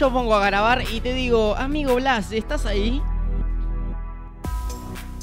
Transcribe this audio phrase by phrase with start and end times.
[0.00, 3.02] yo pongo a grabar y te digo, amigo Blas, ¿estás ahí?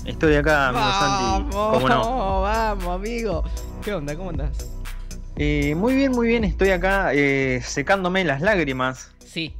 [0.06, 1.50] Estoy acá, amigo Santi.
[1.52, 2.42] ¿Cómo no?
[2.42, 3.44] Vamos, amigo.
[3.84, 4.16] ¿Qué onda?
[4.16, 4.70] ¿Cómo andás?
[5.36, 6.44] Eh, muy bien, muy bien.
[6.44, 9.16] Estoy acá eh, secándome las lágrimas.
[9.26, 9.56] Sí.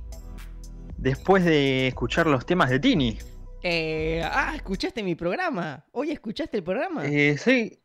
[0.98, 3.18] Después de escuchar los temas de Tini.
[3.64, 5.84] Eh, ah, ¿escuchaste mi programa?
[5.94, 7.08] ¿Hoy escuchaste el programa?
[7.08, 7.80] Eh, sí.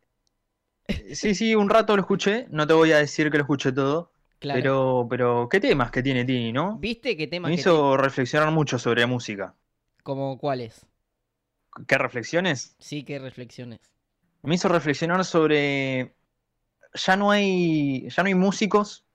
[1.13, 2.45] Sí, sí, un rato lo escuché.
[2.51, 4.12] No te voy a decir que lo escuché todo.
[4.43, 4.59] Claro.
[4.61, 6.77] Pero, pero, ¿qué temas que tiene Tini, no?
[6.77, 9.55] ¿Viste qué temas Me que hizo reflexionar mucho sobre música.
[10.03, 10.85] ¿Como cuáles?
[11.87, 12.75] ¿Qué reflexiones?
[12.77, 13.79] Sí, qué reflexiones.
[14.41, 16.13] Me hizo reflexionar sobre.
[16.93, 18.09] Ya no hay.
[18.09, 19.05] Ya no hay músicos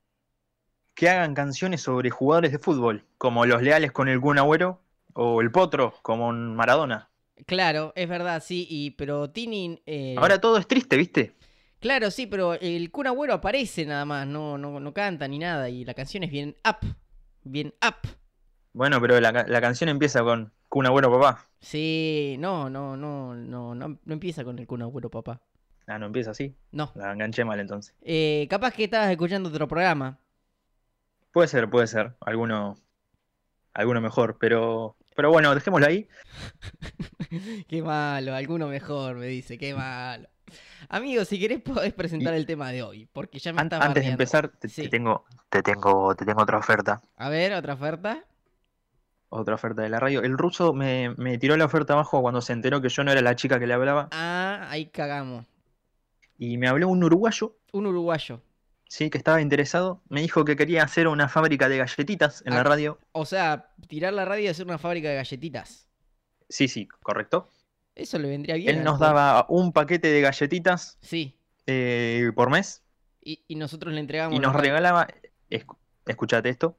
[0.95, 4.81] que hagan canciones sobre jugadores de fútbol, como los leales con el Kun Agüero
[5.13, 7.09] o el Potro como Maradona.
[7.45, 9.81] Claro, es verdad, sí, y pero Tini...
[9.85, 11.33] eh, Ahora todo es triste, ¿viste?
[11.79, 15.69] Claro, sí, pero el Kun Agüero aparece nada más, no, no, no canta ni nada,
[15.69, 16.85] y la canción es bien up,
[17.43, 18.09] bien up.
[18.73, 21.45] Bueno, pero la, la canción empieza con Kun Agüero papá.
[21.59, 25.41] Sí, no, no, no, no, no, no empieza con el Kun Agüero, papá.
[25.89, 26.55] Ah, no empieza así.
[26.71, 26.91] No.
[26.93, 27.95] La enganché mal entonces.
[28.01, 30.19] Eh, capaz que estabas escuchando otro programa.
[31.33, 32.13] Puede ser, puede ser.
[32.21, 32.77] Alguno.
[33.73, 34.37] Alguno mejor.
[34.39, 34.95] Pero.
[35.15, 36.07] Pero bueno, dejémoslo ahí.
[37.67, 40.29] Qué malo, alguno mejor me dice, qué malo.
[40.89, 44.03] Amigo, si querés podés presentar Y- el tema de hoy, porque ya me An- antes
[44.05, 47.01] de empezar, te, tengo, te tengo, te tengo otra oferta.
[47.17, 48.23] A ver, otra oferta.
[49.31, 50.21] Otra oferta de la radio.
[50.23, 53.21] El ruso me, me tiró la oferta abajo cuando se enteró que yo no era
[53.21, 54.07] la chica que le hablaba.
[54.11, 55.45] Ah, ahí cagamos.
[56.39, 58.41] Y me habló un uruguayo, Un uruguayo.
[58.87, 60.01] sí, que estaba interesado.
[60.09, 62.57] Me dijo que quería hacer una fábrica de galletitas en Ah.
[62.57, 62.97] la radio.
[63.11, 65.87] O sea, tirar la radio y hacer una fábrica de galletitas.
[66.47, 67.47] Sí, sí, correcto.
[67.99, 68.77] Eso le vendría bien.
[68.77, 71.35] Él nos daba un paquete de galletitas Sí.
[71.67, 72.83] eh, por mes.
[73.21, 74.35] Y, y nosotros le entregamos.
[74.35, 75.07] Y nos los regalaba,
[75.49, 76.77] escu- escuchate esto,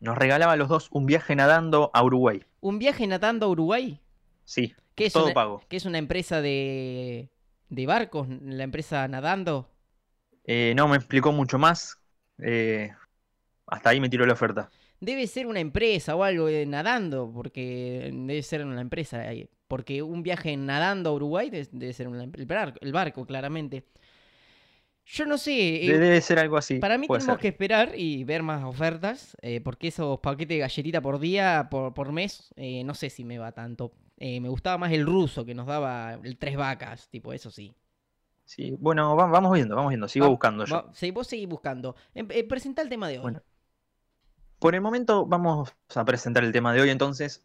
[0.00, 2.42] nos regalaba a los dos un viaje nadando a Uruguay.
[2.60, 4.00] Un viaje natando a Uruguay.
[4.44, 5.62] Sí, ¿Qué es, todo una, pago.
[5.68, 7.30] ¿Qué es una empresa de,
[7.68, 8.26] de barcos?
[8.42, 9.68] ¿La empresa nadando?
[10.44, 11.98] Eh, no me explicó mucho más.
[12.38, 12.90] eh,
[13.68, 14.68] hasta ahí me tiró la oferta.
[15.00, 19.24] Debe ser una empresa o algo de nadando, porque debe ser una empresa.
[19.72, 23.86] Porque un viaje nadando a Uruguay debe, ser el, barco, el barco, claramente.
[25.06, 25.86] Yo no sé.
[25.86, 26.78] eh, Debe ser algo así.
[26.78, 27.38] Para mí tenemos ser.
[27.40, 31.94] que esperar y ver más ofertas, eh, porque esos paquetes de galletita por día, por,
[31.94, 33.94] por mes, eh, no sé si me va tanto.
[34.18, 37.74] Me gustaba más el ruso que nos daba el tres vacas, tipo, eso sí.
[38.44, 40.06] Sí, bueno, va- vamos viendo, vamos viendo.
[40.06, 40.74] Sigo Va- buscando yo.
[40.74, 41.96] va- sí, vos seguís buscando.
[42.14, 43.22] Em- presenta el tema de hoy.
[43.22, 43.42] Bueno.
[44.58, 47.42] Por el momento vamos a presentar el tema de hoy entonces.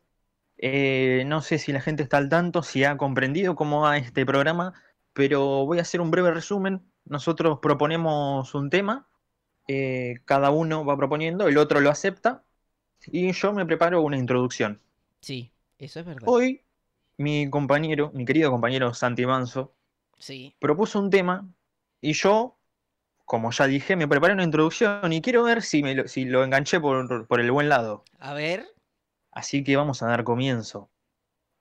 [0.57, 4.25] Eh, no sé si la gente está al tanto, si ha comprendido cómo va este
[4.25, 4.73] programa,
[5.13, 6.81] pero voy a hacer un breve resumen.
[7.05, 9.07] Nosotros proponemos un tema,
[9.67, 12.43] eh, cada uno va proponiendo, el otro lo acepta
[13.05, 14.81] y yo me preparo una introducción.
[15.21, 16.23] Sí, eso es verdad.
[16.25, 16.63] Hoy
[17.17, 19.73] mi compañero, mi querido compañero Santi Manso,
[20.19, 20.55] Sí.
[20.59, 21.47] propuso un tema
[22.01, 22.57] y yo,
[23.25, 26.43] como ya dije, me preparé una introducción y quiero ver si, me lo, si lo
[26.43, 28.03] enganché por, por el buen lado.
[28.19, 28.65] A ver.
[29.37, 30.89] Así que vamos a dar comienzo.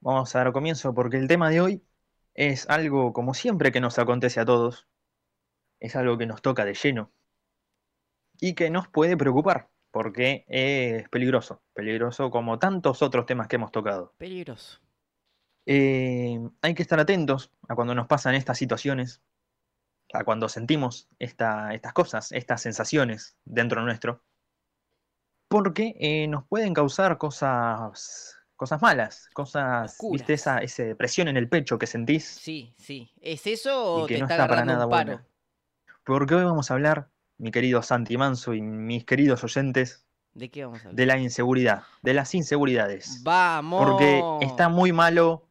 [0.01, 1.85] Vamos a dar comienzo porque el tema de hoy
[2.33, 4.89] es algo como siempre que nos acontece a todos.
[5.79, 7.13] Es algo que nos toca de lleno
[8.41, 13.73] y que nos puede preocupar porque es peligroso, peligroso como tantos otros temas que hemos
[13.73, 14.15] tocado.
[14.17, 14.81] Peligroso.
[15.67, 19.21] Eh, hay que estar atentos a cuando nos pasan estas situaciones,
[20.15, 24.25] a cuando sentimos esta- estas cosas, estas sensaciones dentro nuestro,
[25.49, 30.13] porque eh, nos pueden causar cosas, cosas malas, cosas, Oscuras.
[30.21, 30.35] ¿viste?
[30.35, 33.11] Esa, esa presión en el pecho que sentís, Sí, sí.
[33.21, 35.25] ¿Es eso o Y que te no está está para nada buena.
[36.05, 37.09] porque hoy vamos a hablar,
[37.39, 40.05] mi querido Santi Manso y mis queridos oyentes,
[40.35, 40.97] ¿De qué vamos a hablar?
[40.97, 43.23] de la inseguridad, de las inseguridades.
[43.23, 43.85] Vamos.
[43.87, 45.49] Porque está muy malo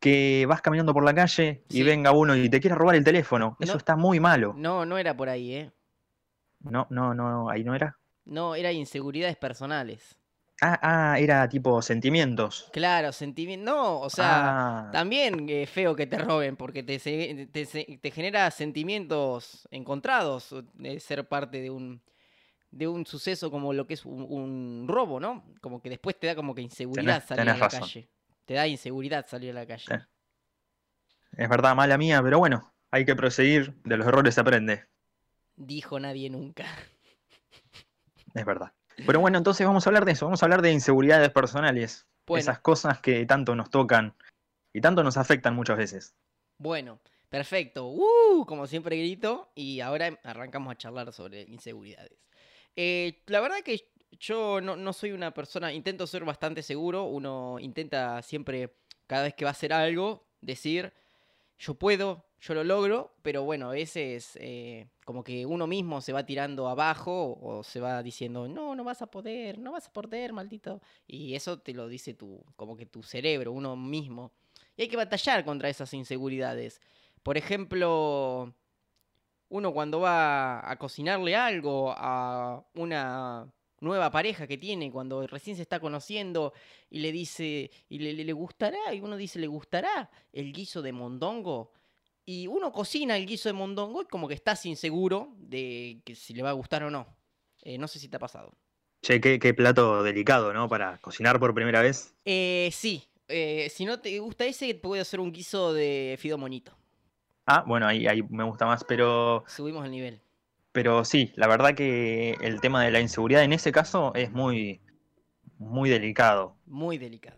[0.00, 3.56] que vas caminando por la calle y venga uno y te quiera robar el teléfono.
[3.60, 4.52] Eso está muy malo.
[4.56, 5.72] No, no era por ahí, ¿eh?
[6.58, 7.96] No, no, no, ahí no era.
[8.24, 10.16] No, era inseguridades personales.
[10.60, 12.68] Ah, ah, era tipo sentimientos.
[12.72, 13.64] Claro, sentimiento.
[13.68, 19.66] No, o sea, Ah, también es feo que te roben porque te, te, genera sentimientos
[19.72, 22.00] encontrados de ser parte de un
[22.70, 25.44] de un suceso como lo que es un, un robo, ¿no?
[25.60, 27.80] Como que después te da como que inseguridad Tenés- salir a la razón.
[27.80, 28.08] calle.
[28.46, 29.84] Te da inseguridad salir a la calle.
[29.86, 29.94] Sí.
[31.36, 33.74] es verdad, mala mía, pero bueno, hay que proseguir.
[33.84, 34.86] De los errores se aprende.
[35.56, 36.64] Dijo nadie nunca.
[38.34, 38.72] Es verdad.
[39.06, 40.26] Pero bueno, entonces vamos a hablar de eso.
[40.26, 42.06] Vamos a hablar de inseguridades personales.
[42.26, 42.40] Bueno.
[42.40, 44.14] Esas cosas que tanto nos tocan
[44.72, 46.14] y tanto nos afectan muchas veces.
[46.58, 47.88] Bueno, perfecto.
[47.88, 48.44] ¡Uh!
[48.46, 52.18] Como siempre grito y ahora arrancamos a charlar sobre inseguridades.
[52.76, 53.90] Eh, la verdad que
[54.20, 58.76] Yo no, no soy una persona, intento ser bastante seguro, uno intenta siempre,
[59.06, 60.92] cada vez que va a hacer algo, decir,
[61.62, 66.12] yo puedo, yo lo logro, pero bueno, a veces eh, como que uno mismo se
[66.12, 69.92] va tirando abajo o se va diciendo, no, no vas a poder, no vas a
[69.92, 70.82] poder, maldito.
[71.06, 74.32] Y eso te lo dice tu, como que tu cerebro, uno mismo.
[74.76, 76.80] Y hay que batallar contra esas inseguridades.
[77.22, 78.52] Por ejemplo,
[79.48, 83.46] uno cuando va a cocinarle algo a una
[83.82, 86.52] nueva pareja que tiene, cuando recién se está conociendo
[86.88, 90.80] y le dice, y le, le- le gustará, y uno dice, ¿le gustará el guiso
[90.80, 91.72] de mondongo?
[92.24, 96.32] Y uno cocina el guiso de mondongo y como que estás inseguro de que si
[96.34, 97.06] le va a gustar o no.
[97.62, 98.54] Eh, no sé si te ha pasado.
[99.04, 100.68] Che, qué, qué plato delicado, ¿no?
[100.68, 102.14] Para cocinar por primera vez.
[102.24, 106.72] Eh, sí, eh, si no te gusta ese, puedo hacer un guiso de fido monito.
[107.46, 110.20] Ah, bueno, ahí, ahí me gusta más, pero, Subimos el nivel.
[110.72, 114.80] Pero sí, la verdad que el tema de la inseguridad en ese caso es muy,
[115.58, 116.56] muy delicado.
[116.66, 117.36] Muy delicado.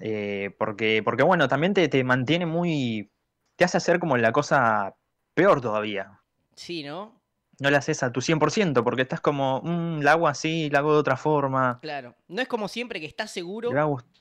[0.00, 3.10] Eh, porque, porque bueno, también te, te mantiene muy.
[3.56, 4.96] te hace hacer como la cosa
[5.34, 6.20] peor todavía.
[6.56, 7.20] Sí, ¿no?
[7.60, 10.94] No la haces a tu 100%, porque estás como, "Mm, la hago así, la hago
[10.94, 11.78] de otra forma.
[11.80, 12.16] Claro.
[12.26, 13.70] No es como siempre que estás seguro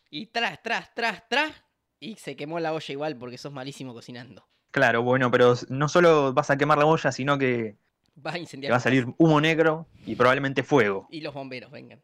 [0.10, 1.52] y tras, tras, tras, tras.
[2.00, 4.46] Y se quemó la olla igual porque sos malísimo cocinando.
[4.72, 7.78] Claro, bueno, pero no solo vas a quemar la olla, sino que
[8.30, 11.08] A va a salir humo negro y probablemente fuego.
[11.10, 12.02] Y los bomberos, vengan.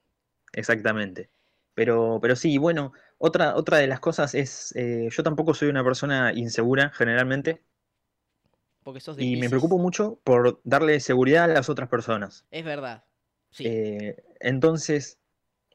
[0.54, 1.30] Exactamente.
[1.74, 5.84] Pero, pero sí, bueno, otra, otra de las cosas es, eh, yo tampoco soy una
[5.84, 7.64] persona insegura generalmente
[8.84, 12.46] Porque sos de y me preocupo mucho por darle seguridad a las otras personas.
[12.50, 13.06] Es verdad.
[13.52, 13.66] Sí.
[13.68, 15.20] Eh, entonces,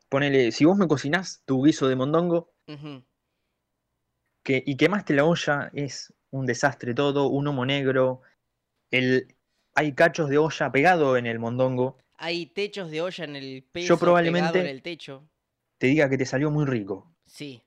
[0.09, 2.53] ponele, si vos me cocinás tu guiso de mondongo
[4.43, 8.23] que, y quemaste la olla, es un desastre todo, un humo negro,
[8.91, 9.35] el,
[9.75, 13.99] hay cachos de olla pegado en el mondongo, Hay techos de olla en el peso
[13.99, 15.29] probablemente- pegado en el techo.
[15.79, 17.63] te diga que te salió muy rico, Sí.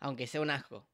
[0.00, 0.86] Aunque sea un asco.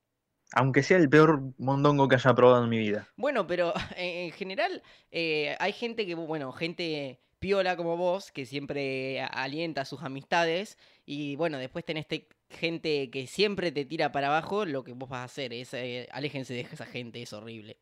[0.54, 3.08] aunque sea el peor mondongo que haya probado en mi vida.
[3.16, 8.46] Bueno, pero en, en general eh, hay gente que, bueno, gente piola como vos, que
[8.46, 10.78] siempre alienta a sus amistades.
[11.04, 14.64] Y bueno, después tenés te- gente que siempre te tira para abajo.
[14.64, 17.78] Lo que vos vas a hacer es, eh, aléjense de esa gente, es horrible.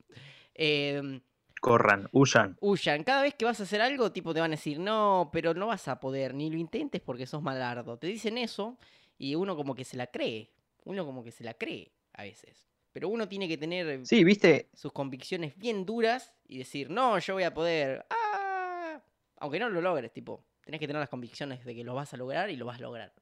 [0.54, 1.20] Em,
[1.60, 2.58] Corran, huyan.
[2.60, 3.04] huyan.
[3.04, 5.66] Cada vez que vas a hacer algo, tipo, te van a decir, no, pero no
[5.68, 7.98] vas a poder, ni lo intentes porque sos malardo.
[7.98, 8.78] Te dicen eso
[9.18, 10.50] y uno como que se la cree.
[10.84, 12.66] Uno como que se la cree a veces.
[12.92, 17.34] Pero uno tiene que tener Sí, viste, sus convicciones bien duras y decir, no, yo
[17.34, 18.06] voy a poder.
[18.10, 19.00] ¡Ah!
[19.36, 22.16] Aunque no lo logres, tipo, tenés que tener las convicciones de que lo vas a
[22.16, 23.14] lograr y lo vas a lograr.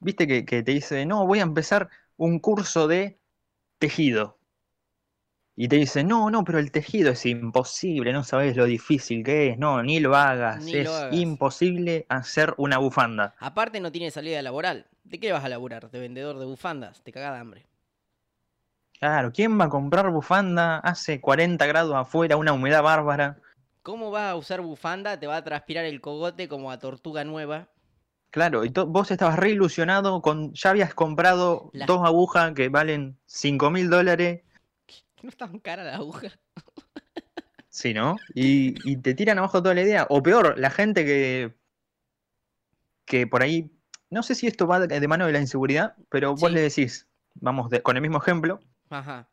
[0.00, 3.20] viste que, que te dice, no, voy a empezar un curso de
[3.78, 4.38] tejido.
[5.54, 9.50] Y te dice, no, no, pero el tejido es imposible, no sabes lo difícil que
[9.50, 11.14] es, no, ni lo hagas, Ni es lo hagas.
[11.14, 13.34] imposible hacer una bufanda.
[13.38, 14.86] Aparte no tiene salida laboral.
[15.04, 15.90] ¿De qué vas a laburar?
[15.90, 17.02] ¿De vendedor de bufandas?
[17.02, 17.66] Te cagás de hambre.
[18.98, 20.78] Claro, ¿quién va a comprar bufanda?
[20.78, 23.36] Hace 40 grados afuera, una humedad bárbara.
[23.82, 25.18] ¿Cómo vas a usar bufanda?
[25.18, 27.68] Te va a transpirar el cogote como a tortuga nueva.
[28.30, 33.70] Claro, y vos estabas re ilusionado, con, ya habías comprado dos agujas que valen 5
[33.70, 34.42] mil dólares,
[35.24, 36.28] ¿No está tan cara la aguja?
[37.68, 38.24] sí, ¿no?
[38.34, 40.06] Y, y te tiran abajo toda la idea.
[40.10, 41.54] O peor, la gente que,
[43.06, 43.70] que por ahí,
[44.10, 46.54] no sé si esto va de de mano de la inseguridad, pero vos Sí.
[46.54, 48.60] le decís, vamos de- con el mismo ejemplo,
[48.90, 49.28] Ajá.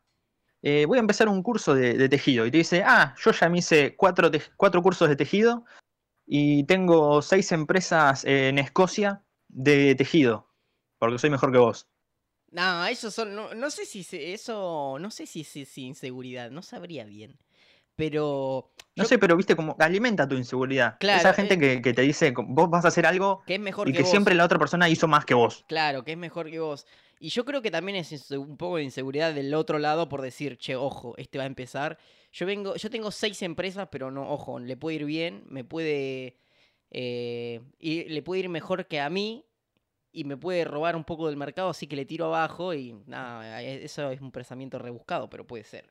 [0.62, 2.46] eh, voy a empezar un curso de, de tejido.
[2.46, 5.64] Y te dice, ah, yo ya me hice cuatro, te- cuatro cursos de tejido
[6.26, 10.48] y tengo seis empresas en Escocia de tejido,
[10.98, 11.88] porque soy mejor que vos.
[12.50, 13.34] No, eso son.
[13.34, 14.96] No, no sé si se- eso.
[15.00, 16.50] No sé si es si, si inseguridad.
[16.50, 17.38] No sabría bien.
[17.96, 18.72] Pero.
[18.96, 20.96] No yo- sé, pero viste como alimenta tu inseguridad.
[20.98, 21.58] Claro, Esa gente eh.
[21.58, 24.02] que, que te dice, vos vas a hacer algo Que es mejor y que, que
[24.02, 24.10] vos.
[24.10, 25.64] siempre la otra persona hizo más que vos.
[25.68, 26.86] Claro, que es mejor que vos.
[27.20, 30.56] Y yo creo que también es un poco de inseguridad del otro lado por decir,
[30.56, 31.98] che, ojo, este va a empezar.
[32.32, 36.36] Yo vengo, yo tengo seis empresas, pero no, ojo, le puede ir bien, me puede.
[36.90, 39.44] eh, y le puede ir mejor que a mí.
[40.12, 43.62] Y me puede robar un poco del mercado, así que le tiro abajo y nada,
[43.62, 45.90] e- eso es un pensamiento rebuscado, pero puede ser.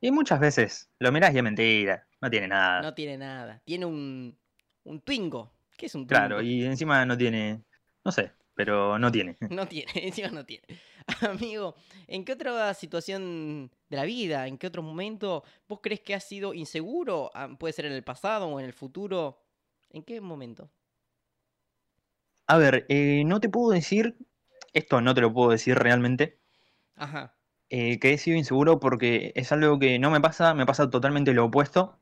[0.00, 2.82] Y muchas veces lo mirás y es mentira, no tiene nada.
[2.82, 3.62] No tiene nada.
[3.64, 4.36] Tiene un,
[4.84, 5.52] un Twingo.
[5.76, 6.42] ¿Qué es un claro, Twingo?
[6.42, 7.62] y encima no tiene,
[8.04, 9.36] no sé, pero no tiene.
[9.50, 10.66] No tiene, encima no tiene.
[11.20, 11.74] Amigo,
[12.06, 16.24] ¿en qué otra situación de la vida, en qué otro momento vos crees que has
[16.24, 17.30] sido inseguro?
[17.34, 19.42] Ah, Puede ser en el pasado o en el futuro.
[19.90, 20.70] ¿En qué momento?
[22.52, 24.14] A ver, eh, no te puedo decir,
[24.74, 26.36] esto no te lo puedo decir realmente,
[26.96, 27.34] Ajá.
[27.70, 31.32] eh, que he sido inseguro porque es algo que no me pasa, me pasa totalmente
[31.32, 31.96] lo opuesto,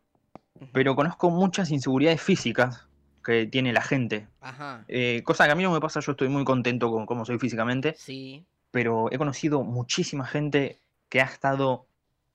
[0.73, 2.88] pero conozco muchas inseguridades físicas
[3.25, 4.26] que tiene la gente.
[4.40, 4.85] Ajá.
[4.88, 7.38] Eh, cosa que a mí no me pasa, yo estoy muy contento con cómo soy
[7.38, 8.45] físicamente, Sí.
[8.73, 11.87] pero he conocido muchísima gente que ha estado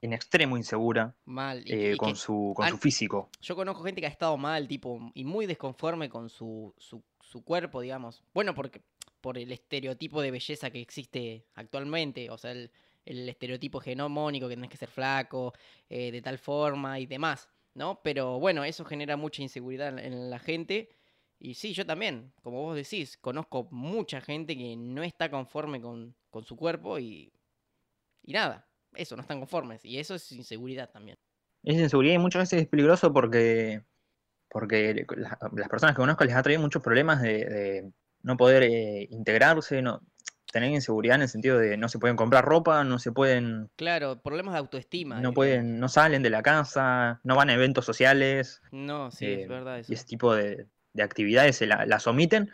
[0.01, 1.63] en extremo insegura Mal.
[1.67, 3.29] Y, eh, y con, que su, con su físico.
[3.41, 7.43] yo conozco gente que ha estado mal, tipo, y muy desconforme con su, su, su
[7.43, 8.23] cuerpo, digamos.
[8.33, 8.81] Bueno, porque
[9.21, 12.71] por el estereotipo de belleza que existe actualmente, o sea, el,
[13.05, 15.53] el estereotipo genomónico que tenés que ser flaco,
[15.89, 18.01] eh, de tal forma y demás, ¿no?
[18.03, 20.89] Pero bueno, eso genera mucha inseguridad en, la gente.
[21.39, 26.15] Y sí, yo también, como vos decís, conozco mucha gente que no está conforme con,
[26.29, 27.31] con su cuerpo y,
[28.23, 29.83] y nada, eso, no están conformes.
[29.85, 31.17] Y eso es inseguridad también.
[31.63, 33.81] Es inseguridad y muchas veces es peligroso porque,
[34.55, 37.91] porque la- las personas que conozco les ha traído muchos problemas de, de
[38.23, 39.99] no poder eh, integrarse, no,
[40.49, 44.21] tener inseguridad en el sentido de no se pueden comprar ropa, no se pueden, Claro,
[44.21, 45.19] problemas de autoestima.
[45.19, 49.41] no pueden, no salen de la casa, no van a eventos sociales No, sí, eh,
[49.41, 49.91] es verdad eso.
[49.91, 52.49] y ese tipo de, de actividades se la- las omiten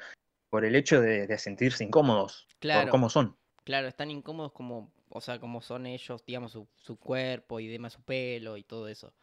[0.50, 2.82] por el hecho de, de sentirse incómodos Claro.
[2.82, 3.38] por cómo son.
[3.64, 7.94] Claro, están incómodos como, o sea, como son ellos, digamos, su, su cuerpo y demás,
[7.94, 9.14] su pelo y todo eso.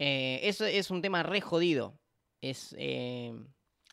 [0.00, 2.00] Eh, eso es un tema re jodido.
[2.40, 3.34] Es, eh,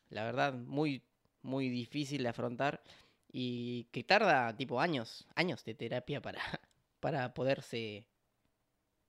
[0.10, 1.04] la verdad, muy,
[1.42, 2.82] muy difícil de afrontar
[3.30, 6.40] y que tarda, tipo, años, años de terapia para,
[7.02, 8.08] para poderse,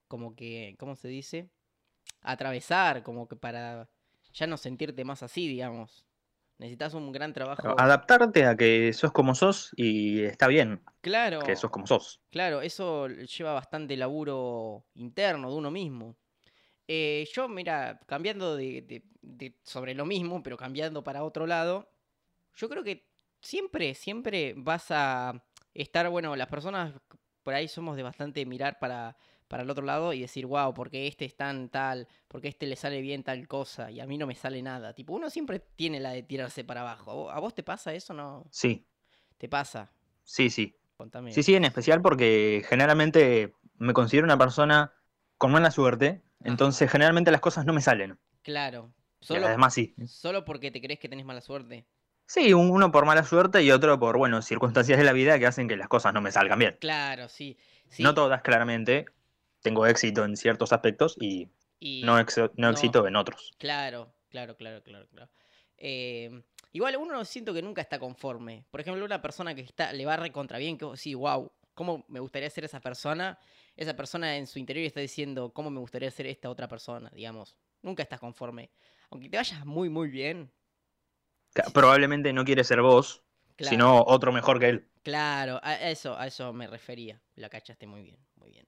[0.08, 1.48] como que, ¿cómo se dice?
[2.22, 3.88] Atravesar, como que para
[4.32, 6.04] ya no sentirte más así, digamos.
[6.58, 7.76] Necesitas un gran trabajo.
[7.78, 11.38] Adaptarte a que sos como sos y está bien Claro.
[11.38, 12.20] que sos como sos.
[12.30, 16.16] Claro, eso lleva bastante laburo interno de uno mismo.
[16.88, 21.90] Eh, yo, mira, cambiando de, de- de- sobre lo mismo, pero cambiando para otro lado,
[22.57, 23.07] yo creo que
[23.40, 26.95] siempre, siempre vas a estar, bueno, las personas
[27.42, 29.16] por ahí somos de bastante mirar para,
[29.49, 32.76] para el otro lado y decir, wow, porque este es tan tal, porque este le
[32.76, 34.95] sale bien tal cosa y a mí no me sale nada.
[34.95, 37.11] Tipo, uno siempre tiene la de tirarse para abajo.
[37.11, 38.14] ¿A vo- ¿A vos te pasa eso?
[38.14, 38.47] ¿No?
[38.50, 38.87] Sí,
[39.38, 39.90] ¿Te pasa?
[40.25, 40.75] sí, sí.
[40.97, 41.33] Contame.
[41.33, 44.92] Sí, sí, en especial porque generalmente me considero una persona
[45.37, 48.18] con mala suerte, entonces generalmente las cosas no me salen.
[48.42, 48.92] Claro.
[49.21, 49.95] Y Solo, además sí.
[50.07, 51.87] Solo porque te crees que tenés mala suerte.
[52.26, 55.47] Sí, un- uno por mala suerte y otro por, bueno, circunstancias de la vida que
[55.47, 56.76] hacen que las cosas no me salgan bien.
[56.80, 57.57] Claro, sí.
[57.88, 58.02] sí.
[58.02, 59.07] No todas, claramente.
[59.62, 61.49] Tengo éxito en ciertos aspectos y
[61.80, 62.25] y, no, no
[62.57, 62.71] no.
[62.71, 63.52] éxito en otros.
[63.59, 65.30] Claro, claro, claro, claro, claro.
[65.76, 66.42] Eh,
[66.73, 68.64] igual uno siento que nunca está conforme.
[68.71, 72.21] Por ejemplo, una persona que está, le va recontra bien, que decís, wow, ¿cómo me
[72.21, 73.38] gustaría ser esa persona?
[73.78, 77.11] Esa persona en su interior está diciendo, ¿cómo me gustaría ser esta otra persona?
[77.14, 77.56] Digamos.
[77.80, 78.70] Nunca estás conforme.
[79.08, 80.50] Aunque te vayas muy, muy bien.
[81.73, 83.23] Probablemente no quiere ser vos,
[83.56, 84.88] Claro, sino otro mejor que él.
[85.02, 87.23] claro, a eso, a eso me refería.
[87.37, 88.66] La cachaste muy bien, muy bien.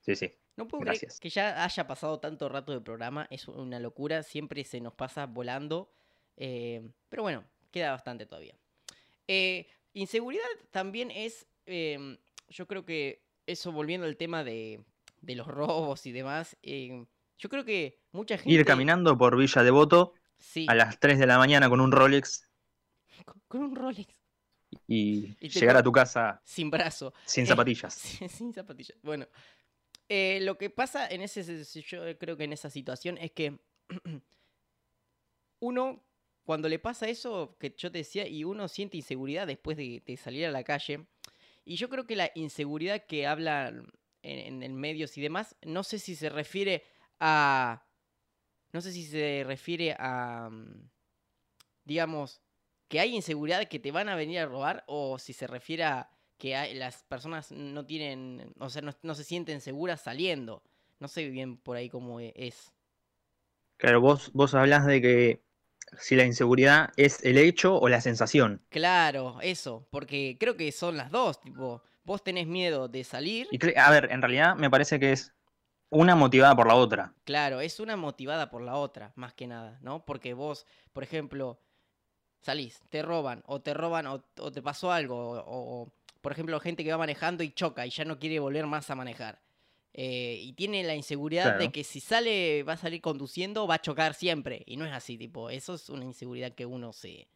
[0.00, 0.32] Sí, sí.
[0.56, 1.20] No puedo Gracias.
[1.20, 4.94] creer que ya haya pasado tanto rato de programa, es una locura, siempre se nos
[4.94, 5.92] pasa volando,
[6.36, 8.56] eh, pero bueno, queda bastante todavía.
[9.28, 12.18] Eh, inseguridad también es, em,
[12.48, 14.84] yo creo que eso volviendo al tema de,
[15.20, 17.06] de los robos y demás, em,
[17.38, 18.52] yo creo que mucha gente...
[18.52, 22.48] Ir caminando por Villa Devoto Sí, a las 3 de la mañana con un Rolex
[23.24, 24.22] con, con un Rolex
[24.86, 27.12] y, llegar a tu casa sin brazo.
[27.24, 27.94] sin Eh, zapatillas.
[28.28, 28.98] Sin zapatillas.
[29.02, 29.26] Bueno,
[30.08, 33.58] eh, lo que pasa en ese, yo creo que en esa situación es que
[35.60, 36.04] uno,
[36.44, 40.16] cuando le pasa eso que yo te decía, y uno siente inseguridad después de, de
[40.16, 41.06] salir a la calle,
[41.64, 43.72] y yo creo que la inseguridad que habla
[44.22, 46.84] en, el medios y demás, no sé si se refiere
[47.20, 47.86] a,
[48.72, 50.90] no sé si se refiere a, mm,
[51.84, 52.40] digamos,
[52.88, 56.10] que hay inseguridad que te van a venir a robar, o si se refiere a
[56.38, 60.62] que las personas no tienen, o sea, no, no se sienten seguras saliendo.
[60.98, 62.72] No sé bien por ahí cómo e- es.
[63.76, 65.42] Claro, vos, vos hablás de que
[65.98, 68.62] si la inseguridad es el hecho o la sensación.
[68.70, 73.78] Claro, eso, porque creo que son las dos, tipo, vos tenés miedo de salir, Y
[73.78, 75.32] a ver, en realidad me parece que es
[75.90, 77.14] una motivada por la otra.
[77.24, 80.04] claro, es una motivada por la otra, más que nada, ¿no?
[80.04, 81.60] Porque vos, por ejemplo,
[82.42, 86.60] salís, te roban, o te roban, o, o te pasó algo, o, o, por ejemplo,
[86.60, 89.42] gente que va manejando y choca y ya no quiere volver más a manejar.
[89.94, 93.80] Eh, y tiene la inseguridad de que si sale, va a salir conduciendo, va a
[93.82, 94.62] chocar siempre.
[94.66, 97.28] Y no es así, tipo, eso es una inseguridad que uno se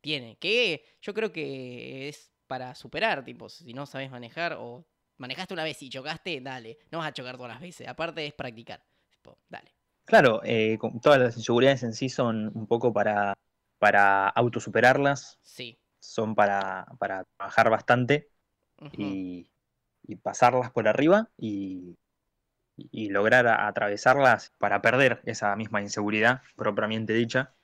[0.00, 0.36] tiene.
[0.38, 4.84] Que yo creo que es para superar, tipo, si no sabes manejar o
[5.18, 7.88] manejaste una vez y chocaste, dale, no vas a chocar todas las veces.
[7.88, 8.82] Aparte es practicar.
[9.10, 9.72] Tipo, dale.
[10.04, 13.34] Claro, eh, con- todas las inseguridades en sí son un poco para,
[13.78, 15.78] para autosuperarlas, Sí.
[16.00, 18.30] son para, para trabajar bastante
[18.92, 19.48] y,
[20.06, 21.96] y pasarlas por arriba y,
[22.76, 27.54] y lograr atravesarlas para perder esa misma inseguridad propiamente dicha.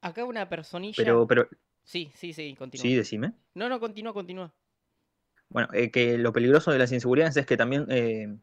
[0.00, 0.94] Acá una personilla.
[0.96, 1.48] Pero, pero,
[1.84, 2.82] Sí, sí, sí, continúa.
[2.82, 3.32] sí, decime.
[3.54, 4.52] No, no, continúa, continúa.
[5.48, 8.36] Bueno, eh, que lo peligroso de las inseguridades es que también, eh,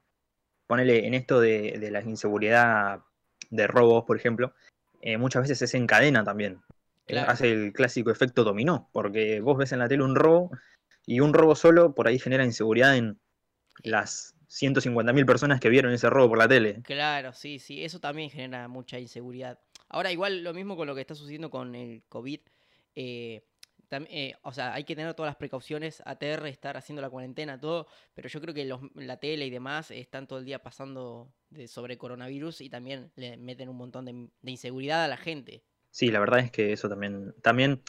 [0.66, 3.02] ponele en esto de, de la inseguridad
[3.50, 4.54] de robos, por ejemplo,
[5.02, 6.62] eh, muchas veces es en cadena también.
[7.06, 7.32] Eh, Claro.
[7.32, 10.52] hace el clásico efecto dominó, porque vos ves en la tele un robo
[11.06, 13.20] y un robo solo por ahí genera inseguridad en
[13.84, 16.82] las 150.000 personas que vieron ese robo por la tele.
[16.84, 19.60] Claro, sí, sí, eso también genera mucha inseguridad.
[19.90, 22.40] Ahora, igual lo mismo con lo que está sucediendo con el COVID.
[22.96, 23.44] eh,
[24.10, 27.88] eh, o sea, hay que tener todas las precauciones, ATR, estar haciendo la cuarentena, todo,
[28.16, 31.68] pero yo creo que los, la tele y demás están todo el día pasando de,
[31.68, 35.64] sobre coronavirus y también le meten un montón de, de inseguridad a la gente.
[35.92, 37.84] Sí, la verdad es que eso también, también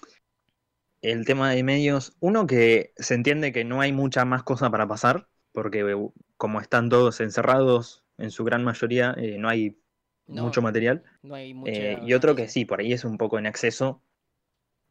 [1.12, 4.87] el tema de medios, uno que se entiende que no hay mucha más cosa para
[4.88, 5.96] pasar, porque eh,
[6.37, 9.78] como están todos encerrados, en su gran mayoría eh, no hay
[10.26, 11.04] No, mucho material.
[11.23, 14.02] no hay mucha Eh, y otro que sí, por ahí es un poco en exceso.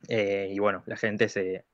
[0.09, 1.65] eh, y bueno, la gente se,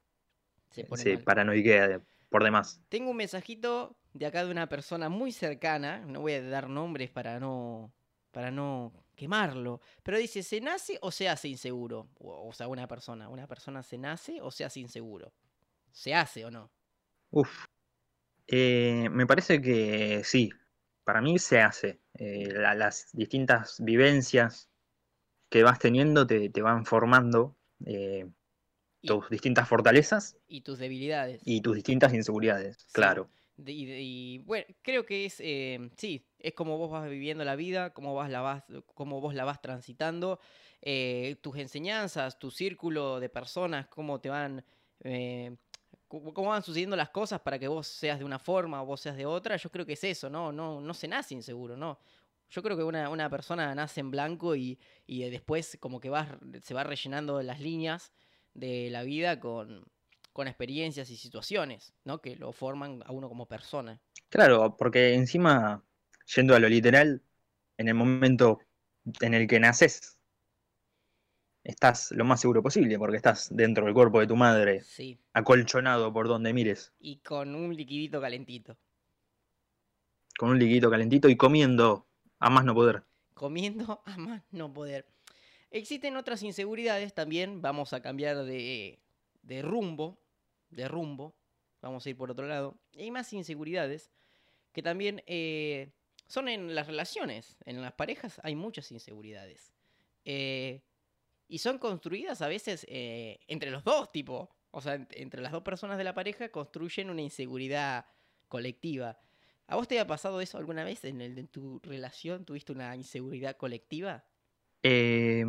[0.72, 2.82] Se se paranoiquea por demás.
[2.90, 7.10] Tengo un mensajito de acá de una persona muy cercana, no voy a dar nombres
[7.12, 7.94] para no
[8.32, 12.10] para no quemarlo, pero dice, ¿se nace o se hace inseguro?
[12.20, 15.34] O, o sea, una persona, una persona se nace o se hace inseguro.
[15.92, 16.72] ¿Se hace o no?
[17.32, 17.66] Uf.
[18.48, 20.50] Eh, me parece que sí,
[21.04, 22.02] para mí se hace.
[22.16, 24.70] Eh, la- las distintas vivencias
[25.50, 27.56] que vas teniendo te, te van formando
[27.86, 28.28] eh,
[29.02, 31.42] Y, tus distintas fortalezas y tus debilidades.
[31.46, 32.94] y tus distintas inseguridades, Sí.
[32.94, 33.30] claro.
[33.66, 35.36] Y, bueno, creo que es,
[35.98, 38.64] sí, es como vos vas viviendo la vida, cómo, vas la vas,
[38.96, 40.40] cómo vos la vas transitando,
[40.82, 44.64] eh, tus enseñanzas, tu círculo de personas, cómo te van,
[45.04, 45.56] eh,
[46.08, 49.02] cómo cómo van sucediendo las cosas para que vos seas de una forma o vos
[49.02, 49.58] seas de otra.
[49.58, 50.52] Yo creo que es eso, ¿no?
[50.52, 52.00] No, no se nace inseguro, ¿no?
[52.50, 56.10] Yo creo que una, una persona nace en blanco y, y eh, después como que
[56.10, 58.12] va, se va rellenando las líneas
[58.54, 59.86] de la vida con,
[60.34, 62.22] con experiencias y situaciones, ¿no?
[62.22, 64.02] Que lo forman a uno como persona.
[64.30, 65.84] Claro, porque encima,
[66.36, 67.22] yendo a lo literal,
[67.78, 68.60] en el momento
[69.22, 70.18] en el que naces,
[71.64, 75.20] estás lo más seguro posible, porque estás dentro del cuerpo de tu madre, Sí.
[75.34, 78.78] acolchonado por donde mires, Y con un liquidito calentito.
[80.38, 82.08] con un liquidito calentito y comiendo
[82.40, 83.04] a más no poder.
[83.34, 85.06] Comiendo a más no poder.
[85.72, 87.62] Existen otras inseguridades también.
[87.62, 89.00] Vamos a cambiar de,
[89.44, 90.18] de rumbo.
[90.70, 91.36] De rumbo.
[91.82, 92.80] Vamos a ir por otro lado.
[92.98, 94.12] Hay más inseguridades
[94.72, 95.92] que también eh,
[96.30, 97.58] son en las relaciones.
[97.66, 99.74] En las parejas hay muchas inseguridades.
[100.26, 100.84] Eh,
[101.48, 104.52] y son construidas a veces eh, entre los dos, tipo.
[104.72, 108.06] O sea, ent- entre las dos personas de la pareja construyen una inseguridad
[108.50, 109.20] colectiva.
[109.68, 112.46] ¿A vos te ha pasado eso alguna vez en, el, en tu relación?
[112.46, 114.26] ¿Tuviste una inseguridad colectiva?
[114.84, 115.46] Eh,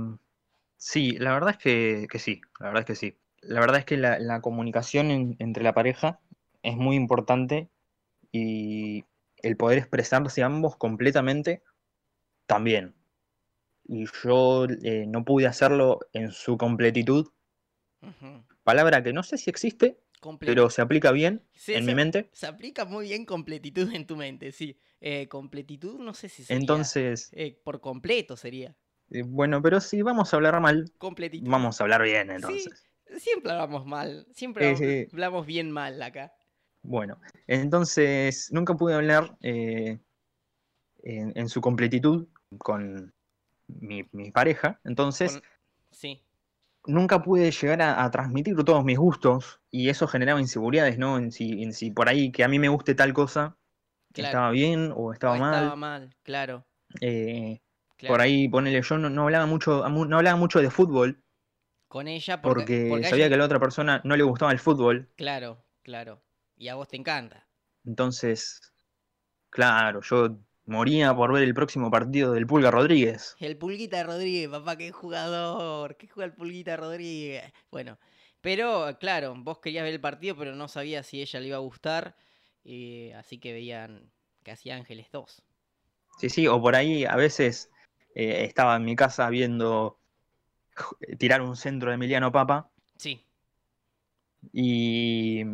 [0.76, 3.18] sí, la verdad es que, que sí, la verdad es que sí.
[3.42, 6.20] La verdad es que la, comunicación en- entre la pareja
[6.62, 7.70] es muy importante
[8.32, 9.04] y
[9.42, 11.62] el poder expresarse ambos completamente
[12.46, 12.94] también.
[13.84, 17.28] Y yo eh, no pude hacerlo en su completitud,
[18.64, 19.98] palabra que no sé si existe,
[20.38, 22.30] pero se aplica bien Sí, en se, mi mente.
[22.32, 24.78] se aplica muy bien completitud en tu mente, sí.
[25.00, 26.58] Eh, completitud no sé si sería.
[26.60, 28.76] Entonces, eh, por completo sería.
[29.26, 31.50] bueno, pero si vamos a hablar mal, Completitud.
[31.50, 32.86] vamos a hablar bien entonces.
[33.18, 34.26] Siempre hablamos mal.
[34.34, 35.06] Siempre Sí, hablamos, sí.
[35.12, 36.32] hablamos bien mal acá.
[36.82, 40.00] Bueno, entonces nunca pude hablar eh,
[41.02, 43.12] en, en su completitud con
[43.68, 45.42] mi, mi pareja, entonces Con-
[45.90, 46.22] Sí.
[46.86, 51.18] nunca pude llegar a, a transmitir todos mis gustos y eso generaba inseguridades, ¿no?
[51.18, 53.56] En si, en si por ahí que a mí me guste tal cosa
[54.12, 54.28] Claro.
[54.28, 55.54] estaba bien o estaba O mal.
[55.56, 56.64] estaba mal, claro.
[57.00, 57.60] eh,
[57.96, 58.14] claro.
[58.14, 61.22] Por ahí, ponele, yo no, no hablaba mucho, no hablaba mucho de fútbol
[61.88, 64.58] Con ella porque, porque, sabía ella- que a la otra persona no le gustaba el
[64.58, 66.20] fútbol, Claro, claro.
[66.60, 67.48] Y a vos te encanta.
[67.84, 68.60] entonces,
[69.50, 73.38] claro, yo moría por ver el próximo partido del Pulga Rodríguez.
[73.40, 75.96] El Pulguita Rodríguez, papá, qué jugador.
[75.96, 77.52] ¿Qué juega el Pulguita Rodríguez?
[77.70, 77.98] Bueno,
[78.40, 81.60] pero claro, vos querías ver el partido, pero no sabías si ella le iba a
[81.60, 82.16] gustar.
[82.64, 84.12] eh, así que veían
[84.44, 85.42] casi Ángeles 2.
[86.18, 87.70] Sí, sí, o por ahí a veces
[88.14, 89.98] eh, estaba en mi casa viendo
[90.76, 93.24] j- tirar un centro de Emiliano Papa Sí,
[94.52, 95.44] y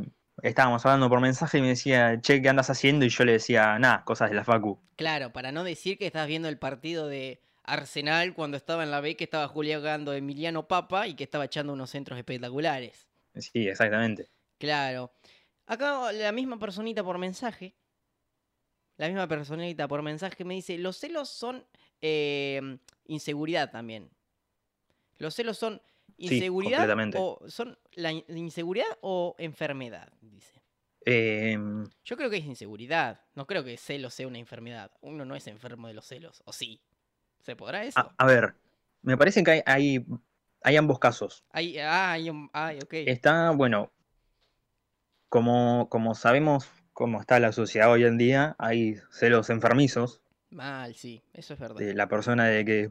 [0.42, 3.04] estábamos hablando por mensaje y me decía, che, ¿qué andas haciendo?
[3.04, 4.78] Y yo le decía, nada, cosas de la Facu.
[4.96, 9.00] claro, para no decir que estás viendo el partido de Arsenal cuando estaba en la
[9.00, 13.08] B, que estaba jugando Emiliano Papa y que estaba echando unos centros espectaculares.
[13.34, 14.28] Sí, exactamente.
[14.58, 15.12] Claro.
[15.66, 17.74] Acá la misma personita por mensaje.
[18.96, 21.66] La misma personita por mensaje me dice, los celos son
[22.00, 24.08] eh, inseguridad también.
[25.18, 25.82] Los celos son
[26.18, 30.12] ¿Inseguridad o son la, in- la inseguridad o enfermedad?
[30.20, 30.62] Dice.
[31.04, 33.20] Em, Yo creo que es inseguridad.
[33.34, 34.90] No creo que celos sea una enfermedad.
[35.00, 36.42] Uno no es enfermo de los celos.
[36.46, 36.80] ¿O sí?
[37.40, 37.98] ¿Se podrá eso?
[37.98, 38.54] a, a ver,
[39.02, 40.06] me parece que hay, hay,
[40.62, 41.44] hay ambos casos.
[41.50, 42.92] Ay, ay, um, ay, ok.
[43.06, 43.92] Está, bueno,
[45.28, 51.22] como, como sabemos cómo está la sociedad hoy en día, hay celos enfermizos Mal, sí.
[51.34, 51.76] Eso es verdad.
[51.76, 52.90] de la persona de que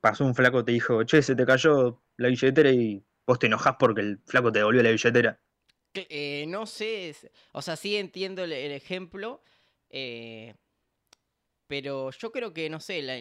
[0.00, 3.76] pasó un flaco, te dijo, che, se te cayó la billetera y vos te enojás
[3.78, 5.40] porque el flaco te devolvió la billetera.
[5.94, 7.14] Eh, no sé.
[7.52, 9.42] O sea, sí entiendo el, ejemplo.
[9.90, 10.54] eh,
[11.66, 13.14] pero yo creo que, no sé, la,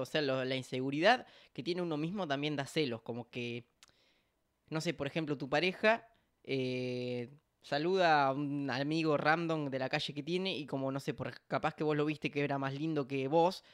[0.00, 3.02] o sea, la inseguridad que tiene uno mismo también da celos.
[3.02, 3.64] Como que,
[4.68, 6.06] no sé, por ejemplo, tu pareja
[6.44, 7.30] eh,
[7.62, 11.40] saluda a un amigo random de la calle que tiene y como, no sé, por,
[11.46, 13.64] capaz que vos lo viste que era más lindo que vos,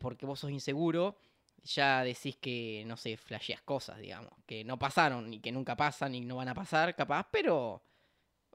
[0.00, 1.16] porque vos sos inseguro,
[1.64, 6.14] ya decís que, no sé, flasheas cosas, digamos, que no pasaron y que nunca pasan
[6.14, 7.82] y no van a pasar, capaz, pero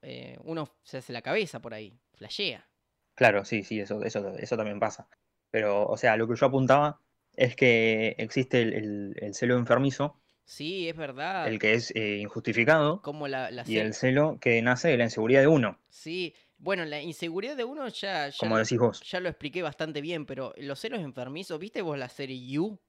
[0.03, 2.67] eh, uno se hace la cabeza por ahí, flashea.
[3.15, 5.07] Claro, sí, sí, eso, eso, eso también pasa.
[5.51, 7.01] Pero, o sea, lo que yo apuntaba
[7.33, 11.53] es que existe el, el- el celo enfermizo, Sí, es verdad.
[11.53, 15.05] el que es eh, injustificado, Como la, la y el celo que nace de la
[15.05, 19.09] inseguridad de uno, Sí, bueno, la inseguridad de uno ya, ya, como decís vos.
[19.09, 22.79] ya lo expliqué bastante bien, pero los celos enfermizos, ¿viste vos la serie You?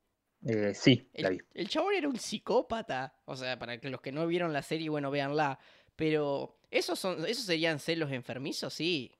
[0.44, 1.37] Eh, sí, la vi.
[1.37, 3.14] El, el chabón era un psicópata.
[3.25, 5.59] O sea, para que los que no vieron la serie, bueno, véanla.
[5.96, 8.75] Pero, ¿esos, son, ¿esos serían celos enfermizos?
[8.75, 9.12] Sí.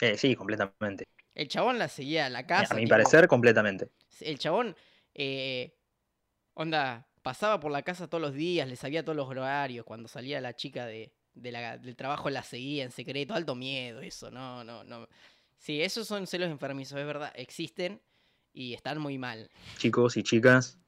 [0.00, 1.04] Eh, sí, completamente.
[1.34, 2.74] El chabón la seguía a la casa.
[2.74, 3.90] a mi tipo, parecer, completamente.
[4.20, 4.76] El chabón,
[5.14, 5.76] eh,
[6.54, 9.84] onda, pasaba por la casa todos los días, le sabía todos los horarios.
[9.84, 13.34] Cuando salía la chica de, de la- del trabajo la seguía en secreto.
[13.34, 15.08] Alto miedo, eso, no, no, no.
[15.58, 17.32] Sí, esos son celos enfermizos, es verdad.
[17.34, 18.00] Existen
[18.52, 19.50] y están muy mal.
[19.76, 20.78] Chicos y chicas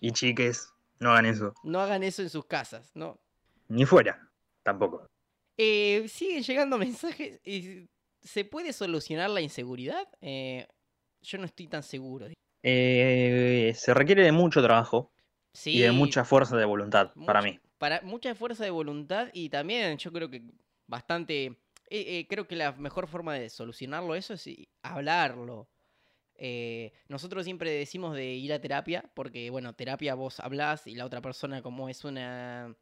[0.00, 1.54] y chiques, no hagan eso.
[1.62, 3.18] No hagan eso en sus casas, ¿no?
[3.68, 4.30] Ni fuera,
[4.62, 5.06] tampoco.
[5.56, 7.40] Eh, siguen llegando mensajes.
[7.44, 7.88] y
[8.20, 10.08] ¿Se puede solucionar la inseguridad?
[10.20, 10.66] Eh,
[11.22, 12.26] yo no estoy tan seguro.
[12.62, 15.12] Eh, se requiere de mucho trabajo
[15.54, 17.58] Sí, y de mucha fuerza de voluntad, para mí.
[17.78, 20.42] para mucha fuerza de voluntad y también yo creo que
[20.86, 21.58] bastante.
[22.28, 24.48] creo que la mejor forma de solucionarlo eso es
[24.82, 25.68] hablarlo.
[26.44, 31.06] Eh, nosotros siempre decimos de ir a terapia, porque bueno, terapia vos hablás y la
[31.06, 32.74] otra persona como es una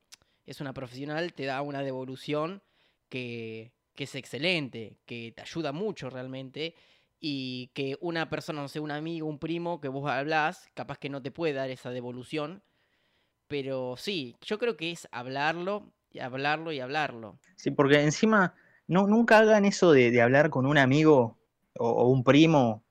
[0.47, 2.63] es una profesional te da una devolución
[3.11, 6.75] que, que es excelente, que te ayuda mucho realmente
[7.21, 11.11] y que una persona, no sé, un amigo, un primo que vos hablás, capaz que
[11.11, 12.63] no te puede dar esa devolución,
[13.47, 17.39] pero sí, yo creo que es hablarlo y hablarlo y hablarlo.
[17.57, 18.55] Sí, porque encima,
[18.87, 21.37] no, nunca hagan eso de, hablar con un amigo
[21.75, 22.85] o un primo,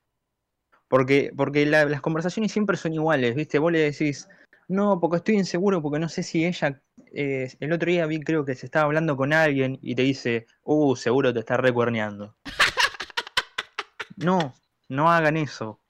[0.90, 3.60] porque, porque la- las conversaciones siempre son iguales, ¿viste?
[3.60, 4.28] Vos le decís,
[4.66, 6.82] no, porque estoy inseguro, porque no sé si ella,
[7.14, 10.46] eh, el otro día vi, creo que se estaba hablando con alguien y te dice,
[10.64, 12.36] uh, seguro te está recuerneando.
[14.16, 14.52] No,
[14.88, 15.80] no hagan eso,